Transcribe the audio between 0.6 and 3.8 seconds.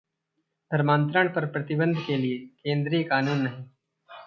धर्मातरण पर प्रतिबंध के लिए केन्द्रीय कानून नहीं